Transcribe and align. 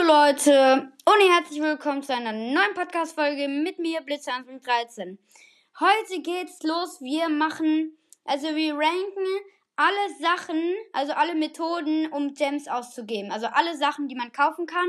Hallo 0.00 0.12
Leute 0.12 0.92
und 1.04 1.32
herzlich 1.32 1.60
willkommen 1.60 2.02
zu 2.02 2.14
einer 2.14 2.32
neuen 2.32 2.74
Podcast-Folge 2.74 3.48
mit 3.48 3.78
mir, 3.78 4.00
Blitzer 4.00 4.32
13. 4.62 5.18
Heute 5.78 6.22
geht's 6.22 6.62
los. 6.62 7.00
Wir 7.00 7.28
machen, 7.28 7.98
also 8.24 8.54
wir 8.54 8.74
ranken 8.74 9.26
alle 9.76 10.14
Sachen, 10.20 10.74
also 10.92 11.12
alle 11.12 11.34
Methoden, 11.34 12.06
um 12.12 12.34
Gems 12.34 12.68
auszugeben. 12.68 13.30
Also 13.30 13.46
alle 13.52 13.76
Sachen, 13.76 14.08
die 14.08 14.14
man 14.14 14.32
kaufen 14.32 14.66
kann 14.66 14.88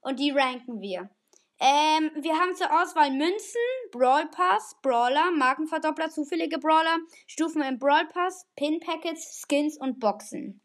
und 0.00 0.20
die 0.20 0.30
ranken 0.30 0.80
wir. 0.80 1.10
Ähm, 1.58 2.10
wir 2.14 2.38
haben 2.38 2.54
zur 2.54 2.70
Auswahl 2.70 3.10
Münzen, 3.10 3.60
Brawl 3.90 4.26
Pass, 4.30 4.76
Brawler, 4.80 5.32
Markenverdoppler, 5.32 6.10
zufällige 6.10 6.58
Brawler, 6.58 6.98
Stufen 7.26 7.62
im 7.62 7.78
Brawl 7.78 8.06
Pass, 8.06 8.46
Pin 8.56 8.80
Packets, 8.80 9.42
Skins 9.42 9.76
und 9.76 10.00
Boxen. 10.00 10.62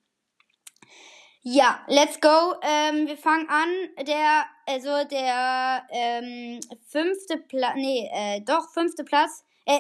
Ja, 1.44 1.80
let's 1.88 2.22
go. 2.22 2.54
Ähm, 2.62 3.08
wir 3.08 3.18
fangen 3.18 3.50
an. 3.50 4.06
Der, 4.06 4.46
also 4.68 5.04
der 5.10 5.84
ähm, 5.90 6.60
fünfte 6.88 7.38
Platz, 7.38 7.74
nee, 7.78 8.08
äh, 8.14 8.42
doch 8.42 8.70
fünfte 8.72 9.04
Platz, 9.04 9.44
äh, 9.66 9.80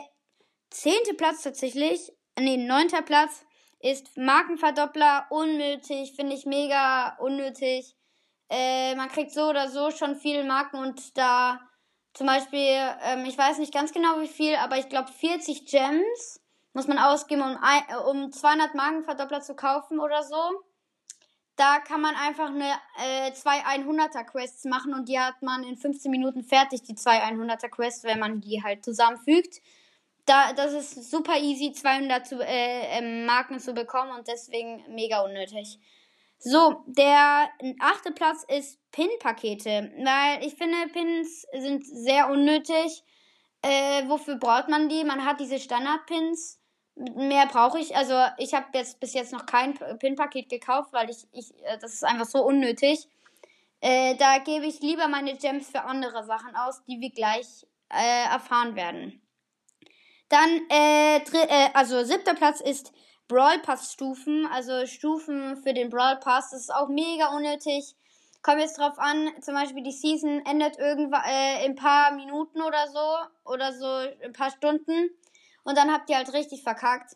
zehnte 0.72 1.14
Platz 1.14 1.44
tatsächlich, 1.44 2.12
nee, 2.40 2.58
neunter 2.58 3.04
Platz 3.04 3.46
ist 3.80 4.18
Markenverdoppler, 4.18 5.28
unnötig, 5.30 6.14
finde 6.16 6.34
ich 6.36 6.48
mega 6.48 7.16
unnötig. 7.20 7.96
Äh, 8.50 8.96
man 8.96 9.10
kriegt 9.10 9.32
so 9.32 9.50
oder 9.50 9.70
so 9.70 9.91
schon 9.91 10.16
viele 10.16 10.44
Marken 10.44 10.78
und 10.78 11.16
da 11.16 11.60
zum 12.14 12.26
Beispiel, 12.26 12.76
ähm, 13.04 13.26
ich 13.26 13.38
weiß 13.38 13.60
nicht 13.60 13.74
ganz 13.74 13.94
genau 13.94 14.20
wie 14.20 14.28
viel, 14.28 14.55
aber 14.55 14.80
ich 14.80 14.90
glaube 14.90 15.12
40 15.12 15.68
Gems 15.68 16.41
muss 16.74 16.88
man 16.88 16.98
ausgeben, 16.98 17.44
um, 17.44 17.58
ein, 17.62 17.84
um 18.08 18.32
200 18.32 18.74
Markenverdoppler 18.74 19.41
zu 19.41 19.55
kaufen 19.55 20.00
oder 20.00 20.24
so. 20.24 20.64
Da 21.62 21.78
kann 21.78 22.02
man 22.02 22.16
einfach 22.16 22.48
eine, 22.48 22.74
äh, 22.98 23.34
zwei 23.34 23.64
100er 23.64 24.24
Quests 24.24 24.66
machen 24.66 24.96
und 24.96 25.08
die 25.08 25.20
hat 25.20 25.44
man 25.44 25.64
in 25.64 25.78
15 25.78 26.10
Minuten 26.10 26.44
fertig, 26.44 26.82
die 26.82 26.96
zwei 26.96 27.22
100er 27.22 27.70
Quests, 27.70 28.04
wenn 28.04 28.18
man 28.18 28.41
die 28.41 28.63
halt 28.63 28.84
zusammenfügt. 28.84 29.62
Da, 30.26 30.54
das 30.54 30.74
ist 30.74 31.12
super 31.12 31.38
easy, 31.38 31.72
200 31.72 32.26
zu, 32.26 32.40
äh, 32.40 32.98
ähm, 32.98 33.27
Marken 33.27 33.60
zu 33.60 33.76
bekommen 33.76 34.10
und 34.10 34.27
deswegen 34.27 34.84
mega 34.90 35.22
unnötig. 35.22 35.77
So, 36.40 36.84
der 36.88 37.50
achte 37.80 38.12
Platz 38.12 38.44
ist 38.48 38.80
Pin-Pakete, 38.91 39.91
weil 40.04 40.44
ich 40.44 40.55
finde, 40.55 40.78
Pins 40.91 41.46
sind 41.60 41.85
sehr 41.85 42.32
unnötig. 42.32 43.04
Äh, 43.62 44.10
wofür 44.10 44.38
braucht 44.38 44.68
man 44.68 44.90
die? 44.90 45.04
Man 45.04 45.24
hat 45.24 45.40
diese 45.40 45.60
Standard-Pins 45.60 46.60
mehr 46.96 47.48
brauche 47.48 47.80
ich. 47.80 47.96
Also 47.96 48.14
ich 48.38 48.54
habe 48.54 48.68
jetzt 48.74 49.00
bis 49.00 49.14
jetzt 49.14 49.34
noch 49.34 49.46
kein 49.46 49.74
Pin-Paket 50.00 50.50
gekauft, 50.50 50.94
weil 50.94 51.10
ich, 51.10 51.28
ich, 51.32 51.54
äh, 51.64 51.78
das 51.80 51.94
ist 51.94 52.04
einfach 52.04 52.26
so 52.26 52.44
unnötig. 52.44 53.08
Äh, 53.80 54.16
da 54.16 54.38
gebe 54.38 54.66
ich 54.66 54.80
lieber 54.82 55.08
meine 55.08 55.36
Gems 55.36 55.70
für 55.70 55.84
andere 55.84 56.24
Sachen 56.24 56.56
aus, 56.56 56.84
die 56.86 57.00
wir 57.00 57.10
gleich 57.10 57.66
äh, 57.90 58.26
erfahren 58.32 58.76
werden. 58.76 59.22
Dann, 60.30 60.62
äh, 60.70 61.18
äh, 61.18 61.70
also 61.74 62.04
siebter 62.04 62.36
Platz 62.36 62.62
ist 62.62 62.94
Brawl 63.28 63.60
Pass 63.60 63.94
Stufen, 63.94 64.46
also 64.46 64.86
Stufen 64.86 65.58
für 65.58 65.74
den 65.74 65.90
Brawl 65.90 66.18
Pass. 66.18 66.52
Das 66.52 66.62
ist 66.62 66.74
auch 66.74 66.90
mega 66.90 67.36
unnötig. 67.36 67.96
Kommt 68.44 68.59
jetzt 68.59 68.78
drauf 68.80 68.97
an, 68.97 69.30
zum 69.42 69.53
Beispiel 69.53 69.84
die 69.84 69.92
Season 69.92 70.44
endet 70.46 70.78
irgendwann 70.78 71.24
äh, 71.25 71.66
in 71.66 71.72
ein 71.72 71.75
paar 71.75 72.12
Minuten 72.14 72.62
oder 72.62 72.88
so 72.88 73.52
oder 73.52 73.72
so 73.74 73.86
ein 74.24 74.34
paar 74.34 74.52
Stunden 74.52 75.12
und 75.63 75.78
dann 75.78 75.91
habt 75.91 76.09
ihr 76.09 76.17
halt 76.17 76.34
richtig 76.34 76.63
verkackt. 76.63 77.16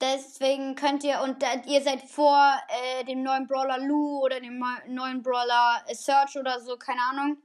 Deswegen 0.00 0.74
könnt 0.74 1.04
ihr, 1.04 1.20
und 1.22 1.42
ihr 1.66 1.82
seid 1.82 2.02
vor 2.02 2.52
äh, 2.68 3.04
dem 3.04 3.22
neuen 3.22 3.46
Brawler 3.46 3.78
Lou 3.78 4.22
oder 4.22 4.40
dem 4.40 4.62
neuen 4.88 5.22
Brawler 5.22 5.82
äh, 5.86 5.94
Search 5.94 6.36
oder 6.36 6.60
so, 6.60 6.76
keine 6.76 7.00
Ahnung. 7.10 7.38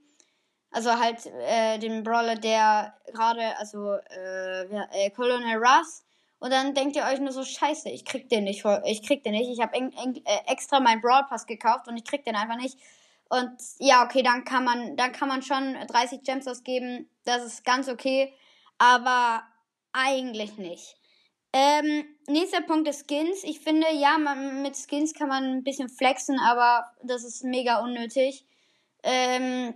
Also 0.71 0.91
halt 0.99 1.25
äh, 1.25 1.77
dem 1.79 2.03
Brawler, 2.03 2.35
der 2.35 2.93
gerade, 3.13 3.57
also 3.57 3.93
äh, 3.93 4.63
äh, 4.63 5.09
Colonel 5.11 5.57
Russ. 5.57 6.03
Und 6.39 6.51
dann 6.51 6.73
denkt 6.73 6.95
ihr 6.95 7.03
euch 7.03 7.19
nur 7.19 7.31
so, 7.31 7.43
scheiße, 7.43 7.89
ich 7.89 8.05
krieg 8.05 8.29
den 8.29 8.45
nicht, 8.45 8.63
ich 8.85 9.05
krieg 9.05 9.23
den 9.23 9.33
nicht. 9.33 9.49
Ich 9.49 9.61
habe 9.61 9.77
äh, 9.77 10.21
extra 10.47 10.79
meinen 10.79 11.01
Brawl 11.01 11.25
Pass 11.27 11.45
gekauft 11.45 11.87
und 11.87 11.97
ich 11.97 12.05
krieg 12.05 12.23
den 12.23 12.35
einfach 12.35 12.55
nicht. 12.55 12.79
Und 13.29 13.51
ja, 13.77 14.03
okay, 14.03 14.23
dann 14.23 14.43
kann 14.43 14.63
man, 14.63 14.97
dann 14.97 15.11
kann 15.11 15.27
man 15.27 15.43
schon 15.43 15.75
30 15.87 16.23
Gems 16.23 16.47
ausgeben. 16.47 17.09
Das 17.25 17.43
ist 17.43 17.63
ganz 17.63 17.87
okay. 17.89 18.33
Aber 18.77 19.43
eigentlich 19.93 20.57
nicht. 20.57 20.95
Ähm, 21.51 22.05
nächster 22.27 22.61
Punkt 22.61 22.87
ist 22.87 23.07
Skins. 23.09 23.43
Ich 23.43 23.59
finde, 23.59 23.87
ja, 23.93 24.17
man, 24.17 24.61
mit 24.61 24.75
Skins 24.77 25.13
kann 25.13 25.29
man 25.29 25.43
ein 25.43 25.63
bisschen 25.63 25.89
flexen, 25.89 26.39
aber 26.39 26.91
das 27.03 27.23
ist 27.23 27.43
mega 27.43 27.79
unnötig. 27.79 28.45
Ähm, 29.01 29.73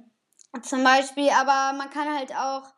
zum 0.62 0.84
Beispiel, 0.84 1.30
aber 1.30 1.76
man 1.76 1.90
kann 1.90 2.14
halt 2.16 2.36
auch, 2.36 2.72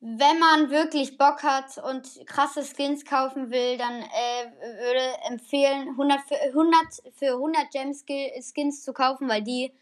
wenn 0.00 0.38
man 0.38 0.68
wirklich 0.68 1.16
Bock 1.16 1.42
hat 1.42 1.78
und 1.78 2.26
krasse 2.26 2.62
Skins 2.62 3.06
kaufen 3.06 3.50
will, 3.50 3.78
dann 3.78 4.02
äh, 4.02 4.52
würde 4.60 5.18
empfehlen, 5.30 5.88
100 5.90 6.20
für 6.28 6.34
100, 6.34 7.14
für 7.14 7.32
100 7.32 7.70
Gem 7.70 7.94
Skins 7.94 8.82
zu 8.82 8.92
kaufen, 8.92 9.28
weil 9.28 9.42
die 9.42 9.72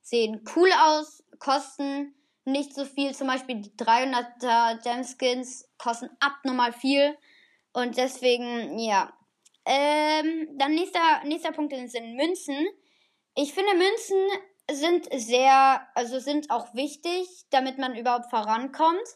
sehen 0.00 0.44
cool 0.54 0.70
aus, 0.80 1.24
kosten 1.40 2.14
nicht 2.44 2.74
so 2.74 2.84
viel. 2.84 3.14
Zum 3.14 3.26
Beispiel 3.26 3.56
die 3.56 3.70
300er 3.70 4.82
Gemskins 4.82 5.68
kosten 5.78 6.10
abnormal 6.20 6.72
viel. 6.72 7.16
Und 7.72 7.96
deswegen, 7.96 8.78
ja. 8.78 9.12
Ähm, 9.64 10.48
dann 10.58 10.74
nächster, 10.74 11.22
nächster 11.24 11.52
Punkt 11.52 11.72
sind 11.72 12.16
Münzen. 12.16 12.66
Ich 13.34 13.54
finde, 13.54 13.74
Münzen 13.74 14.18
sind 14.70 15.08
sehr, 15.14 15.86
also 15.94 16.18
sind 16.18 16.50
auch 16.50 16.74
wichtig, 16.74 17.28
damit 17.50 17.78
man 17.78 17.96
überhaupt 17.96 18.28
vorankommt. 18.30 19.06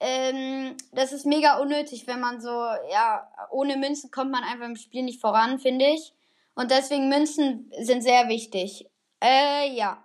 Ähm, 0.00 0.76
das 0.92 1.12
ist 1.12 1.26
mega 1.26 1.58
unnötig, 1.58 2.06
wenn 2.06 2.20
man 2.20 2.40
so, 2.40 2.48
ja, 2.48 3.28
ohne 3.50 3.76
Münzen 3.76 4.10
kommt 4.10 4.30
man 4.30 4.44
einfach 4.44 4.66
im 4.66 4.76
Spiel 4.76 5.02
nicht 5.02 5.20
voran, 5.20 5.58
finde 5.58 5.86
ich. 5.86 6.12
Und 6.54 6.70
deswegen 6.70 7.08
Münzen 7.08 7.70
sind 7.80 8.02
sehr 8.02 8.28
wichtig. 8.28 8.86
Äh, 9.22 9.70
ja. 9.74 10.04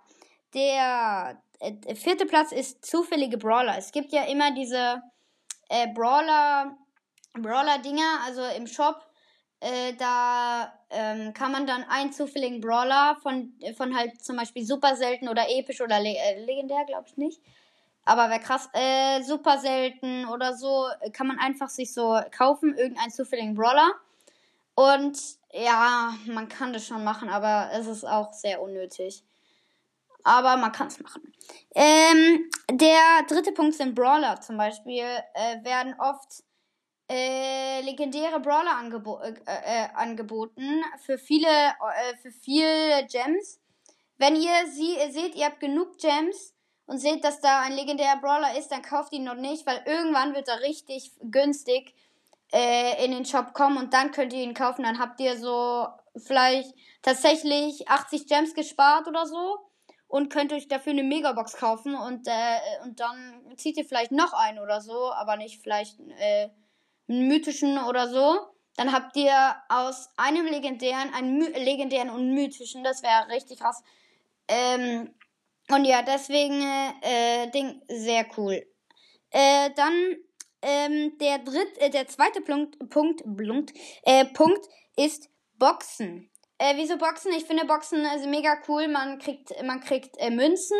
Der 0.54 1.42
äh, 1.60 1.94
vierte 1.94 2.26
Platz 2.26 2.52
ist 2.52 2.84
zufällige 2.84 3.38
Brawler. 3.38 3.76
Es 3.78 3.92
gibt 3.92 4.12
ja 4.12 4.24
immer 4.24 4.52
diese 4.52 5.02
äh, 5.68 5.88
Brawler, 5.92 6.76
Brawler-Dinger, 7.34 8.20
also 8.26 8.42
im 8.56 8.66
Shop. 8.66 9.06
Äh, 9.60 9.94
da 9.94 10.72
ähm, 10.90 11.32
kann 11.32 11.52
man 11.52 11.66
dann 11.66 11.84
einen 11.84 12.12
zufälligen 12.12 12.60
Brawler 12.60 13.16
von, 13.22 13.54
von 13.76 13.96
halt 13.96 14.22
zum 14.22 14.36
Beispiel 14.36 14.66
super 14.66 14.96
selten 14.96 15.28
oder 15.28 15.48
episch 15.48 15.80
oder 15.80 15.98
le 15.98 16.14
äh, 16.14 16.44
legendär, 16.44 16.84
glaube 16.86 17.06
ich 17.06 17.16
nicht. 17.16 17.40
Aber 18.04 18.30
wäre 18.30 18.40
krass, 18.40 18.68
äh, 18.72 19.22
super 19.22 19.58
selten 19.58 20.26
oder 20.26 20.54
so, 20.54 20.86
kann 21.12 21.26
man 21.26 21.38
einfach 21.38 21.68
sich 21.68 21.92
so 21.92 22.20
kaufen, 22.30 22.76
irgendeinen 22.76 23.10
zufälligen 23.10 23.54
Brawler. 23.54 23.92
Und 24.74 25.18
ja, 25.52 26.14
man 26.26 26.48
kann 26.48 26.72
das 26.72 26.86
schon 26.86 27.02
machen, 27.02 27.28
aber 27.30 27.70
es 27.72 27.86
ist 27.86 28.04
auch 28.04 28.32
sehr 28.32 28.60
unnötig 28.60 29.24
aber 30.26 30.56
man 30.56 30.72
kann 30.72 30.88
es 30.88 30.98
machen. 30.98 31.32
Ähm, 31.72 32.50
der 32.68 33.22
dritte 33.28 33.52
Punkt 33.52 33.76
sind 33.76 33.94
Brawler 33.94 34.40
zum 34.40 34.56
Beispiel. 34.56 35.04
Äh, 35.34 35.64
werden 35.64 35.94
oft 36.00 36.42
äh, 37.08 37.80
legendäre 37.82 38.40
Brawler 38.40 38.76
angebo 38.76 39.20
äh, 39.20 39.34
äh 39.46 39.88
angeboten 39.94 40.82
für 41.04 41.16
viele, 41.16 41.46
äh, 41.48 42.16
für 42.20 42.32
viele 42.32 43.06
Gems. 43.06 43.60
Wenn 44.18 44.34
ihr 44.34 44.66
sie 44.68 44.96
seht, 45.12 45.36
ihr 45.36 45.46
habt 45.46 45.60
genug 45.60 45.96
Gems 45.98 46.54
und 46.86 46.98
seht, 46.98 47.22
dass 47.22 47.40
da 47.40 47.60
ein 47.60 47.76
legendärer 47.76 48.20
Brawler 48.20 48.58
ist, 48.58 48.72
dann 48.72 48.82
kauft 48.82 49.12
ihn 49.12 49.24
noch 49.24 49.36
nicht, 49.36 49.64
weil 49.64 49.80
irgendwann 49.86 50.34
wird 50.34 50.48
er 50.48 50.60
richtig 50.62 51.12
günstig 51.22 51.94
äh, 52.52 53.04
in 53.04 53.12
den 53.12 53.26
Shop 53.26 53.52
kommen 53.54 53.78
und 53.78 53.94
dann 53.94 54.10
könnt 54.10 54.32
ihr 54.32 54.42
ihn 54.42 54.54
kaufen. 54.54 54.82
Dann 54.82 54.98
habt 54.98 55.20
ihr 55.20 55.38
so 55.38 55.86
vielleicht 56.16 56.74
tatsächlich 57.02 57.88
80 57.88 58.26
Gems 58.26 58.54
gespart 58.54 59.06
oder 59.06 59.26
so 59.26 59.65
und 60.08 60.30
könnt 60.30 60.52
euch 60.52 60.68
dafür 60.68 60.92
eine 60.92 61.02
Megabox 61.02 61.56
kaufen 61.56 61.94
und, 61.94 62.26
äh, 62.26 62.84
und 62.84 63.00
dann 63.00 63.56
zieht 63.56 63.76
ihr 63.76 63.84
vielleicht 63.84 64.12
noch 64.12 64.32
einen 64.32 64.58
oder 64.58 64.80
so, 64.80 65.12
aber 65.12 65.36
nicht 65.36 65.62
vielleicht 65.62 65.98
äh, 66.18 66.48
einen 67.08 67.28
mythischen 67.28 67.78
oder 67.78 68.08
so. 68.08 68.38
Dann 68.76 68.92
habt 68.92 69.16
ihr 69.16 69.56
aus 69.68 70.10
einem 70.16 70.46
legendären 70.46 71.12
einen 71.14 71.38
My 71.38 71.46
legendären 71.46 72.10
und 72.10 72.34
mythischen. 72.34 72.84
Das 72.84 73.02
wäre 73.02 73.28
richtig 73.28 73.58
krass. 73.58 73.82
Ähm, 74.48 75.14
und 75.70 75.84
ja, 75.84 76.02
deswegen 76.02 76.62
äh, 77.00 77.50
Ding 77.50 77.82
sehr 77.88 78.26
cool. 78.36 78.64
Äh, 79.30 79.70
dann 79.74 80.16
ähm, 80.62 81.16
der 81.18 81.38
dritte, 81.38 81.80
äh, 81.80 81.90
der 81.90 82.06
zweite 82.06 82.40
Punkt, 82.40 82.78
Punkt, 82.90 83.22
Punkt, 83.24 83.72
äh, 84.02 84.24
Punkt 84.26 84.66
ist 84.96 85.28
Boxen. 85.58 86.30
Äh, 86.58 86.74
wieso 86.76 86.96
Boxen? 86.96 87.32
Ich 87.32 87.44
finde 87.44 87.66
Boxen 87.66 88.04
also 88.06 88.28
mega 88.28 88.56
cool. 88.68 88.88
Man 88.88 89.18
kriegt, 89.18 89.50
man 89.62 89.80
kriegt 89.80 90.16
äh, 90.18 90.30
Münzen, 90.30 90.78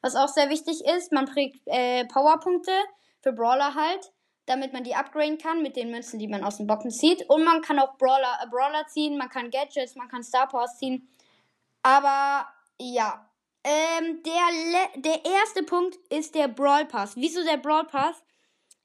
was 0.00 0.16
auch 0.16 0.28
sehr 0.28 0.48
wichtig 0.48 0.84
ist. 0.84 1.12
Man 1.12 1.26
kriegt 1.26 1.60
äh, 1.66 2.04
Powerpunkte 2.06 2.72
für 3.20 3.32
Brawler 3.32 3.74
halt, 3.74 4.12
damit 4.46 4.72
man 4.72 4.84
die 4.84 4.94
upgraden 4.94 5.36
kann 5.38 5.62
mit 5.62 5.76
den 5.76 5.90
Münzen, 5.90 6.18
die 6.18 6.28
man 6.28 6.44
aus 6.44 6.56
den 6.56 6.66
Boxen 6.66 6.90
zieht. 6.90 7.28
Und 7.28 7.44
man 7.44 7.60
kann 7.60 7.78
auch 7.78 7.98
Brawler, 7.98 8.38
äh, 8.42 8.46
Brawler 8.48 8.86
ziehen, 8.86 9.18
man 9.18 9.28
kann 9.28 9.50
Gadgets, 9.50 9.96
man 9.96 10.08
kann 10.08 10.22
Star 10.22 10.48
Powers 10.48 10.78
ziehen. 10.78 11.08
Aber 11.82 12.46
ja, 12.80 13.24
Ähm, 13.64 14.22
der, 14.22 15.02
der 15.02 15.24
erste 15.24 15.62
Punkt 15.64 15.96
ist 16.10 16.34
der 16.34 16.48
Brawl 16.48 16.86
Pass. 16.86 17.16
Wieso 17.16 17.42
der 17.44 17.58
Brawl 17.58 17.84
Pass? 17.86 18.22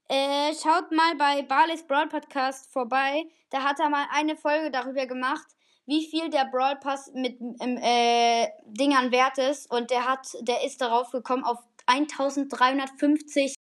Äh, 0.08 0.52
schaut 0.54 0.90
mal 0.90 1.14
bei 1.16 1.42
Barley's 1.42 1.86
Brawl 1.86 2.08
Podcast 2.08 2.70
vorbei. 2.70 3.24
Da 3.50 3.62
hat 3.62 3.78
er 3.80 3.88
mal 3.88 4.06
eine 4.12 4.36
Folge 4.36 4.70
darüber 4.70 5.06
gemacht, 5.06 5.46
wie 5.86 6.06
viel 6.06 6.30
der 6.30 6.46
Brawl 6.46 6.76
Pass 6.76 7.10
mit 7.14 7.38
ähm, 7.60 7.78
äh, 7.82 8.48
Dingern 8.66 9.12
wert 9.12 9.38
ist. 9.38 9.70
Und 9.70 9.90
der 9.90 10.06
hat, 10.06 10.26
der 10.40 10.64
ist 10.64 10.80
darauf 10.80 11.10
gekommen 11.10 11.44
auf 11.44 11.58
1350 11.86 13.54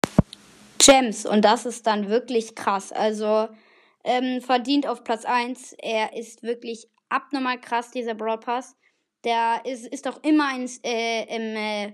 Gems. 0.79 1.27
Und 1.27 1.45
das 1.45 1.67
ist 1.67 1.87
dann 1.87 2.09
wirklich 2.09 2.55
krass. 2.55 2.93
Also 2.93 3.49
ähm, 4.05 4.41
verdient 4.41 4.87
auf 4.87 5.05
Platz 5.05 5.25
1. 5.25 5.75
Er 5.79 6.17
ist 6.17 6.43
wirklich 6.43 6.89
abnormal 7.09 7.61
krass, 7.61 7.91
dieser 7.91 8.15
Brawl 8.15 8.39
Pass. 8.39 8.77
Der 9.25 9.63
ist, 9.65 9.87
ist 9.87 10.09
auch 10.09 10.23
immer 10.23 10.49
ein, 10.49 10.69
äh, 10.83 11.37
im, 11.37 11.57
äh, 11.57 11.93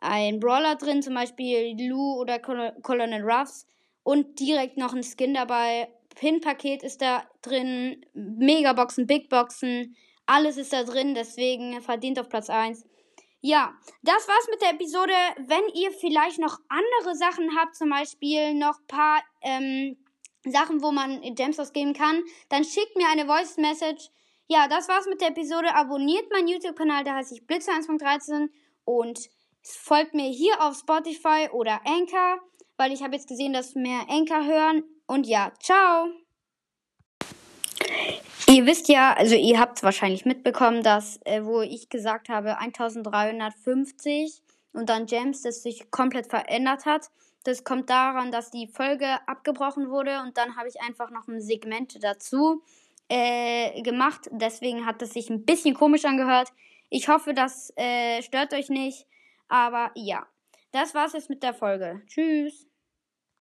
ein 0.00 0.40
Brawler 0.40 0.76
drin, 0.76 1.02
zum 1.02 1.14
Beispiel 1.14 1.76
Lou 1.88 2.20
oder 2.20 2.38
Colonel 2.38 3.22
Ruffs. 3.22 3.66
Und 4.02 4.38
direkt 4.38 4.76
noch 4.76 4.94
ein 4.94 5.02
Skin 5.02 5.34
dabei. 5.34 5.88
Pin-Paket 6.16 6.82
ist 6.82 7.00
da 7.00 7.24
drin, 7.42 8.04
Megaboxen, 8.14 9.06
Big 9.06 9.28
Boxen, 9.28 9.96
alles 10.26 10.56
ist 10.56 10.72
da 10.72 10.82
drin, 10.82 11.14
deswegen 11.14 11.80
verdient 11.80 12.18
auf 12.18 12.28
Platz 12.28 12.50
1. 12.50 12.84
Ja, 13.40 13.74
das 14.02 14.26
war's 14.26 14.48
mit 14.50 14.60
der 14.60 14.70
Episode. 14.72 15.12
Wenn 15.36 15.62
ihr 15.74 15.92
vielleicht 15.92 16.40
noch 16.40 16.58
andere 16.68 17.14
Sachen 17.14 17.56
habt, 17.56 17.76
zum 17.76 17.90
Beispiel 17.90 18.54
noch 18.54 18.80
paar 18.88 19.22
ähm, 19.42 19.96
Sachen, 20.44 20.82
wo 20.82 20.90
man 20.90 21.20
Gems 21.36 21.60
ausgeben 21.60 21.92
kann, 21.92 22.24
dann 22.48 22.64
schickt 22.64 22.96
mir 22.96 23.08
eine 23.08 23.26
Voice 23.26 23.56
Message. 23.58 24.08
Ja, 24.48 24.66
das 24.68 24.88
war's 24.88 25.06
mit 25.06 25.20
der 25.20 25.28
Episode. 25.28 25.74
Abonniert 25.74 26.30
meinen 26.32 26.48
YouTube-Kanal, 26.48 27.04
da 27.04 27.14
heiße 27.14 27.34
ich 27.34 27.46
Blitze 27.46 27.70
1.13 27.70 28.48
und 28.84 29.28
folgt 29.62 30.14
mir 30.14 30.28
hier 30.28 30.60
auf 30.60 30.76
Spotify 30.76 31.48
oder 31.52 31.80
Anchor, 31.84 32.40
weil 32.76 32.92
ich 32.92 33.02
habe 33.02 33.14
jetzt 33.14 33.28
gesehen, 33.28 33.52
dass 33.52 33.74
mehr 33.74 34.06
Anchor 34.08 34.44
hören. 34.44 34.84
Und 35.06 35.26
ja, 35.26 35.52
ciao! 35.60 36.08
Ihr 38.48 38.64
wisst 38.64 38.88
ja, 38.88 39.12
also 39.14 39.34
ihr 39.34 39.58
habt 39.58 39.82
wahrscheinlich 39.82 40.24
mitbekommen, 40.24 40.82
dass, 40.82 41.18
äh, 41.24 41.44
wo 41.44 41.62
ich 41.62 41.88
gesagt 41.88 42.28
habe, 42.28 42.58
1350 42.58 44.42
und 44.72 44.88
dann 44.88 45.06
Gems, 45.06 45.42
das 45.42 45.62
sich 45.62 45.90
komplett 45.90 46.28
verändert 46.28 46.86
hat. 46.86 47.10
Das 47.44 47.64
kommt 47.64 47.90
daran, 47.90 48.30
dass 48.32 48.50
die 48.50 48.66
Folge 48.66 49.06
abgebrochen 49.26 49.90
wurde 49.90 50.20
und 50.22 50.36
dann 50.36 50.56
habe 50.56 50.68
ich 50.68 50.80
einfach 50.80 51.10
noch 51.10 51.28
ein 51.28 51.40
Segment 51.40 52.02
dazu 52.02 52.62
äh, 53.08 53.82
gemacht. 53.82 54.28
Deswegen 54.30 54.86
hat 54.86 55.02
es 55.02 55.12
sich 55.12 55.30
ein 55.30 55.44
bisschen 55.44 55.74
komisch 55.74 56.04
angehört. 56.04 56.52
Ich 56.88 57.08
hoffe, 57.08 57.34
das 57.34 57.72
äh, 57.76 58.22
stört 58.22 58.52
euch 58.52 58.68
nicht. 58.68 59.06
Aber 59.48 59.90
ja, 59.94 60.26
das 60.72 60.94
war's 60.94 61.12
jetzt 61.12 61.30
mit 61.30 61.42
der 61.42 61.54
Folge. 61.54 62.02
Tschüss. 62.06 62.66